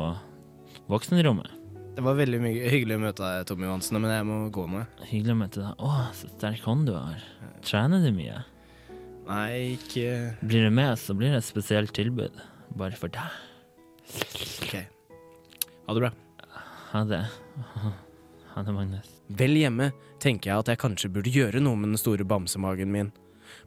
[0.89, 1.57] voksenrommet.
[1.99, 2.39] Det var veldig
[2.71, 4.85] hyggelig å møte deg, Tommy Johansen, men jeg må gå nå.
[5.09, 5.83] Hyggelig å møte deg.
[5.83, 7.19] Å, så sterk hånd du har.
[7.67, 8.39] Trener du mye?
[9.27, 12.39] Nei, ikke Blir du med, så blir det et spesielt tilbud.
[12.79, 13.35] Bare for deg.
[14.63, 14.79] Ok.
[15.89, 16.13] Ha det bra.
[16.93, 17.21] Ha det.
[18.53, 19.09] Ha det, Magnus.
[19.27, 23.11] Vel hjemme tenker jeg at jeg kanskje burde gjøre noe med den store bamsemagen min.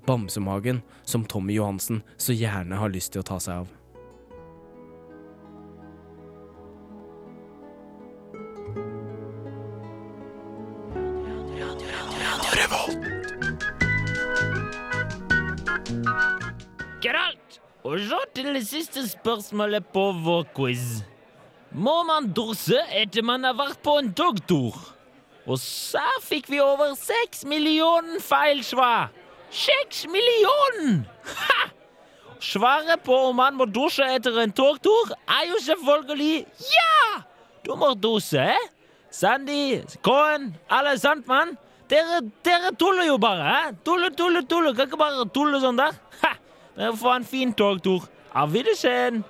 [0.06, 3.70] Bamsemagen som Tommy Johansen så gjerne har lyst til å ta seg av.
[17.02, 17.58] Geralt!
[17.82, 21.02] Og så til det siste spørsmålet på vår quiz.
[21.74, 24.76] Må man dusje etter man har vært på en togtur?
[25.48, 29.08] Og så fikk vi over seks millioner feilsvar.
[29.52, 31.00] Seks millioner!
[32.42, 37.22] Svaret på om man må dusje etter en togtur, er jo selvfølgelig ja!
[37.64, 38.68] Du må dusje, eh?
[39.12, 41.54] Sandy, Cohen, alle sant, mann?
[41.88, 43.72] Dere, dere tuller jo bare, eh?
[43.84, 44.74] Tulle, tulle, tulle.
[44.76, 45.96] Kan ikke bare tulle sånn der.
[46.24, 46.34] Ha!
[46.76, 48.08] Dere får en fin togtur.
[48.32, 49.22] Auf Wiedersehen!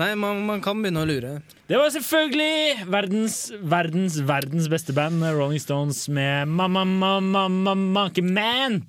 [0.00, 1.34] Nei, man, man kan begynne å lure.
[1.68, 8.24] Det var selvfølgelig verdens, verdens, verdens beste band, Rolling Stones, med Mamma, Mamma, Mamma, Monkey
[8.24, 8.82] Man.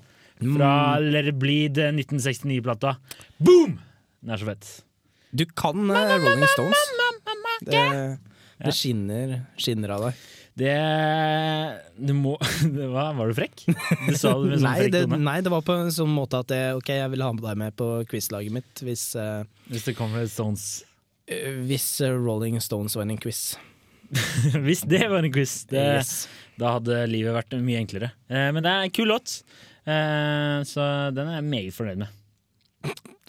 [0.43, 2.95] fra Let It Bleed eh, 1969-plata.
[3.39, 3.77] Boom!
[4.23, 4.69] Den er så fett.
[5.35, 6.87] Du kan eh, Rolling Stones.
[7.67, 7.83] Det,
[8.63, 10.23] det skinner, skinner av deg.
[10.53, 10.73] Det
[11.97, 12.35] Du må
[12.75, 13.63] det var, var du frekk?
[13.65, 15.19] Du sa det med sånn Nei frekk tone.
[15.25, 17.61] nei, det var på en sånn måte at jeg, ok, jeg vil ha med deg
[17.63, 20.83] med på quizlaget mitt hvis, uh, Hvis det kommer Stones.
[21.67, 23.55] Hvis eh, Rolling Stones var en quiz.
[24.67, 26.09] Hvis det var en quiz, det, Yes.
[26.61, 28.11] da hadde livet vært mye enklere.
[28.29, 29.39] Eh, men det er en kul låt,
[29.89, 32.19] eh, så den er jeg meget fornøyd med.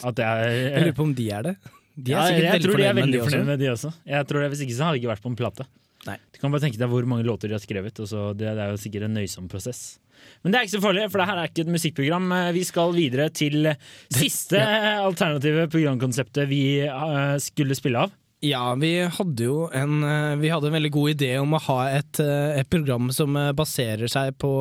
[0.05, 1.55] At jeg, Jeg lurer på om de er det.
[1.95, 3.93] De er ja, jeg tror de er veldig fornøyd med de også.
[4.05, 5.65] Jeg tror det, Hvis ikke så hadde det ikke vært på en plate.
[6.05, 6.17] Nei.
[6.35, 7.97] Du kan bare tenke deg hvor mange låter de har skrevet.
[8.03, 9.95] Og så det, det er jo sikkert en nøysom prosess.
[10.43, 12.27] Men det er ikke så farlig, for det her er ikke et musikkprogram.
[12.37, 13.71] Eh, Vi skal videre til
[14.13, 18.13] siste alternative programkonseptet vi eh, skulle spille av.
[18.45, 21.79] Ja, vi hadde jo en, eh, vi hadde en veldig god idé om å ha
[21.95, 24.51] et, et program som baserer seg på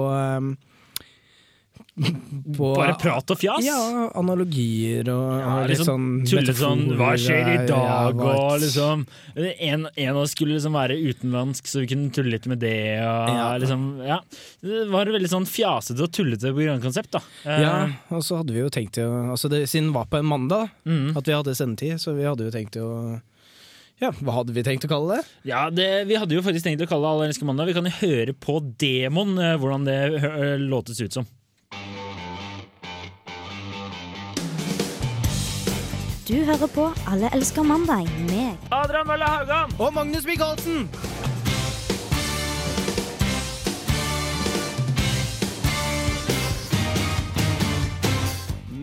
[1.94, 3.60] på Bare prat og fjas.
[3.62, 3.76] Ja,
[4.18, 7.84] analogier og, Ja, liksom, litt sånn tulle sånn Hva skjer i dag?
[8.18, 9.04] ja, og liksom
[9.36, 12.98] En, en av oss skulle liksom være utenlandsk, så vi kunne tulle litt med det.
[12.98, 13.46] Og Ja.
[13.62, 14.18] liksom, ja.
[14.64, 17.12] Det var veldig sånn fjasete og tullete programkonsept.
[17.14, 17.76] da Eh, Ja,
[18.10, 20.70] og så hadde vi jo tenkt å altså det, Siden det var på en mandag
[20.84, 21.16] mm.
[21.16, 23.20] at vi hadde sendetid, så vi hadde jo tenkt å
[24.02, 25.24] Ja, hva hadde vi tenkt å kalle det?
[25.46, 27.70] Ja, det, Vi hadde jo faktisk tenkt å kalle Alle elsker mandag.
[27.70, 31.26] Vi kan jo høre på demoen eh, hvordan det låtes ut som.
[36.24, 39.74] Du hører på Alle elsker mandag med Adrian Mølle Haugan!
[39.76, 40.86] Og Magnus Michaelsen!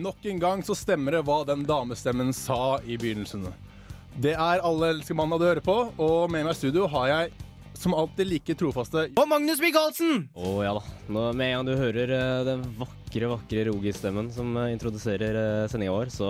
[0.06, 3.50] Nok en gang så stemmer det hva den damestemmen sa i begynnelsen.
[4.22, 7.38] Det er Alle elsker mandag du hører på, og med meg i studio har jeg
[7.74, 10.28] som alltid like trofaste Og Magnus Michaelsen!
[10.38, 10.88] Å ja da.
[11.10, 15.70] Nå, med en gang du hører uh, den vakre, vakre Rogi-stemmen som uh, introduserer uh,
[15.72, 16.28] sendinga vår, så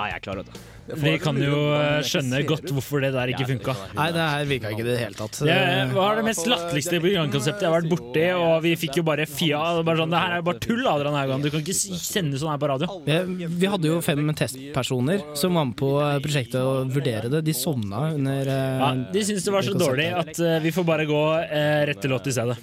[0.00, 0.60] er jeg klarer det.
[0.98, 3.74] Vi kan jo eh, skjønne godt hvorfor det der ikke funka.
[3.94, 5.38] Nei, det her virka ikke i det hele tatt.
[5.46, 5.58] Det
[5.94, 9.60] var det mest latterligste programkonseptet jeg har vært borti, og vi fikk jo bare fia.
[9.86, 11.44] Bare sånn, det her er jo bare tull, Adrian Haugan.
[11.44, 12.98] Du kan ikke sende sånn her på radio.
[13.06, 15.94] Vi, vi hadde jo fem testpersoner som var med på
[16.26, 17.44] prosjektet og vurdere det.
[17.46, 20.88] De sovna under eh, Ja, de syntes det var så dårlig at eh, vi får
[20.88, 21.24] bare gå
[21.92, 22.58] rett til låt i stedet.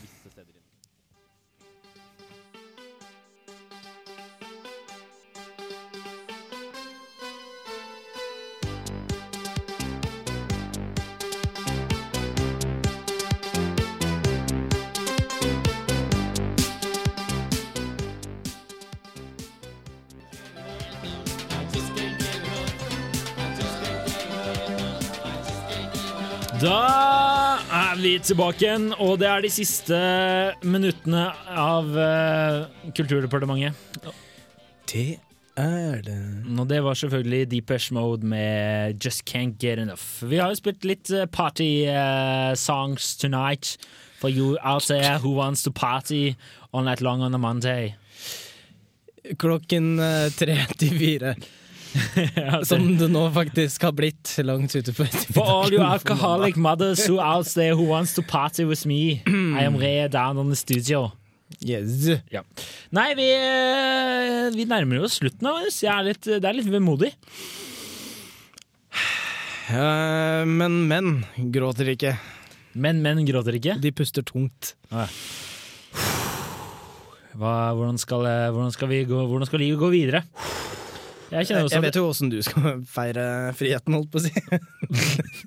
[26.59, 29.95] Da er vi tilbake igjen, og det er de siste
[30.67, 33.77] minuttene av uh, Kulturdepartementet.
[34.91, 35.21] Det
[35.55, 36.17] er det.
[36.51, 40.03] Og det var selvfølgelig Deepesh Mode med Just Can't Get Enough.
[40.27, 43.77] Vi har jo spilt litt eh, party uh, songs tonight
[44.19, 46.35] for you out there who wants to party
[46.73, 47.95] on that long on a Monday.
[49.37, 51.37] Klokken uh, tre til fire.
[52.35, 57.05] Ja, Som det nå faktisk har blitt langt ute på For all you alcoholic mothers
[57.07, 60.59] who out there who wants to party with me, I am re down on the
[60.59, 61.11] studio.
[61.65, 62.05] Yes.
[62.29, 62.43] Ja.
[62.93, 65.81] Nei, vi, eh, vi nærmer oss slutten av oss.
[65.81, 67.09] Jeg er litt, det er litt vemodig.
[69.69, 71.11] Uh, men menn
[71.53, 72.15] gråter ikke.
[72.79, 73.79] Men menn gråter ikke.
[73.81, 74.75] De puster tungt.
[77.39, 80.23] Hva, hvordan, skal, eh, hvordan, skal vi gå, hvordan skal livet gå videre?
[81.29, 83.23] Jeg jeg, Jeg vet jo åssen du skal feire
[83.57, 84.31] friheten, holdt på å si.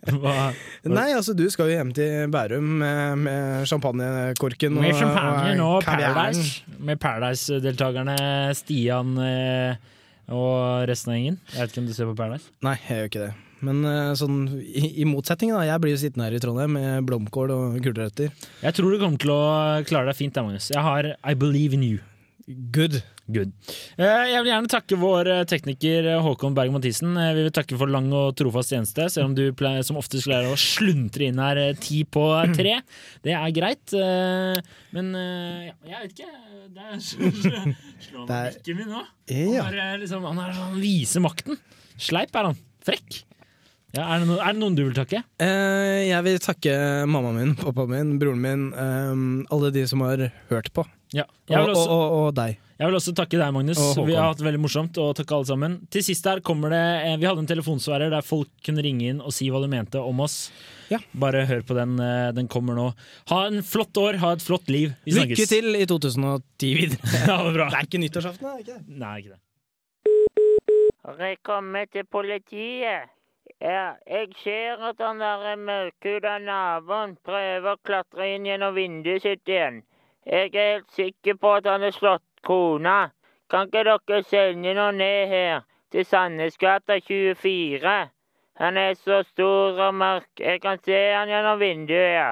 [0.97, 5.87] Nei, altså du skal jo hjem til Bærum med, med champagnekorken Med champagne og og
[5.87, 6.63] Paradise.
[6.79, 8.17] Med Paradise-deltakerne
[8.59, 9.81] Stian eh,
[10.33, 11.41] og resten av gjengen.
[11.51, 12.53] Jeg vet ikke om du ser på Paradise?
[12.65, 13.33] Nei, jeg gjør ikke det.
[13.63, 15.63] Men eh, sånn, i, i motsetning, da.
[15.67, 18.31] Jeg blir jo sittende her i Trondheim med blomkål og gulrøtter.
[18.63, 19.43] Jeg tror du kommer til å
[19.89, 20.71] klare deg fint, Magnus.
[20.75, 22.01] Jeg har I believe in you.
[22.75, 23.03] Good.
[23.31, 23.53] Good.
[24.03, 27.13] Eh, Jeg vil gjerne takke vår eh, tekniker eh, Håkon Berg Mathisen.
[27.17, 30.27] Eh, Vi vil takke for lang og trofast tjeneste, selv om du pleier, som oftest
[30.27, 32.25] klarer å sluntre inn her ti på
[32.57, 32.81] tre.
[33.25, 33.95] Det er greit,
[34.93, 36.31] men ja, jeg vet ikke.
[36.73, 39.03] Det er slående er- min nå.
[39.63, 41.59] Han, er, liksom, han, er, han viser makten.
[42.03, 42.59] Sleip er han.
[42.83, 43.21] Frekk.
[43.93, 45.21] Ja, er, det noen, er det noen du vil takke?
[45.45, 46.75] Eh, jeg vil takke
[47.13, 48.63] mammaen min, pappaen min, broren min,
[49.53, 50.87] alle de som har hørt på.
[51.13, 51.25] Ja.
[51.51, 52.57] Jeg Og, og, og, og deg.
[52.81, 53.81] jeg vil også takke deg, Magnus.
[54.07, 54.97] Vi har hatt det veldig morsomt.
[55.03, 55.75] Og takke alle sammen.
[55.93, 59.21] Til sist her kommer det eh, Vi hadde en telefonsvarer der folk kunne ringe inn
[59.21, 60.51] og si hva de mente om oss.
[60.89, 60.99] Ja.
[61.13, 61.99] Bare hør på den.
[62.01, 62.89] eh, Den kommer nå.
[63.29, 64.95] Ha en flott år, ha et flott liv.
[65.05, 65.39] Vi snakkes.
[65.39, 67.13] Lykke til i 2010 videre.
[67.29, 67.69] Ja, det er bra.
[67.73, 69.01] Det er ikke nyttårsaften, er det ikke det?
[69.05, 69.41] Nei, ikke det.
[71.03, 73.11] Har jeg kommet til politiet?
[73.63, 79.47] Ja, jeg ser at han der mørkhuda naboen prøver å klatre inn gjennom vinduet sitt
[79.51, 79.83] igjen.
[80.27, 83.11] Jeg er helt sikker på at han har slått kona.
[83.51, 87.95] Kan ikke dere sende noe ned her, til Sandnesgata 24?
[88.63, 92.31] Han er så stor og mørk, jeg kan se han gjennom vinduet, ja.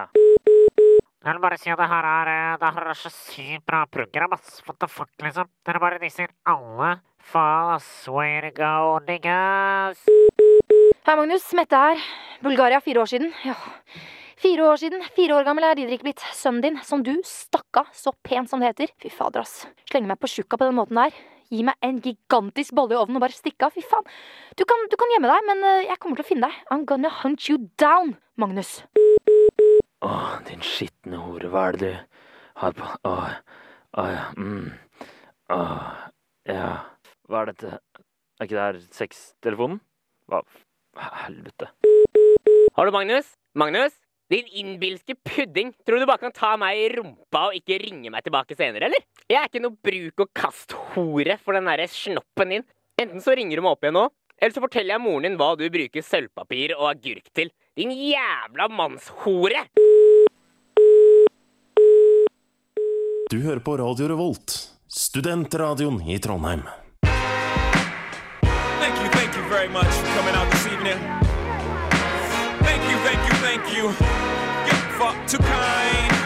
[1.20, 3.82] Jeg vil bare si at det her er, eh, det her er så sykt bra
[3.90, 4.62] program, ass.
[4.68, 5.50] What the fuck, liksom.
[5.66, 7.00] Dere bare disser alle.
[7.18, 8.08] Faen, ass.
[8.08, 10.06] Way to go, niggas.
[11.04, 11.52] Hei, Magnus.
[11.52, 12.00] Mette her.
[12.40, 13.34] Bulgaria, fire år siden.
[13.44, 13.54] Ja.
[14.40, 15.02] Fire år siden.
[15.12, 16.22] Fire år gammel er Didrik blitt.
[16.32, 18.92] Sønnen din, som du stakk av så pent som det heter.
[19.02, 19.66] Fy fader, ass.
[19.90, 21.12] Slenge meg på tjukka på den måten der.
[21.52, 23.76] Gi meg en gigantisk bolle i ovnen og bare stikke av.
[23.76, 24.08] Fy faen.
[24.56, 26.64] Du kan, du kan gjemme deg, men eh, jeg kommer til å finne deg.
[26.72, 28.78] I'm gonna hunt you down, Magnus.
[30.08, 32.18] Åh, din skitne hore, hva er det du
[32.64, 33.30] har på Åh,
[34.00, 34.70] åh, ja, mm.
[35.52, 35.88] Åh,
[36.48, 36.68] ja.
[37.28, 37.78] Hva er dette?
[38.40, 39.82] Er ikke det her sextelefonen?
[40.32, 40.46] Hva
[41.26, 41.74] helvete?
[42.78, 43.36] Hallo, Magnus?
[43.52, 44.00] Magnus?
[44.30, 45.72] Din innbilske pudding.
[45.86, 49.02] Tror du bare kan ta meg i rumpa og ikke ringe meg tilbake senere, eller?
[49.26, 52.66] Jeg er ikke noe bruk-og-kast-hore for den derre snoppen din.
[53.00, 54.04] Enten så ringer du meg opp igjen nå,
[54.38, 57.50] eller så forteller jeg moren din hva du bruker sølvpapir og agurk til.
[57.74, 59.64] Din jævla mannshore!
[63.30, 64.54] Du hører på Radio Revolt,
[64.86, 66.62] studentradioen i Trondheim.
[68.78, 71.29] Thank you, thank you very much for coming out this evening.
[73.70, 74.16] Thank you, thank you,
[74.66, 74.78] thank you.
[74.78, 76.19] You're far too kind.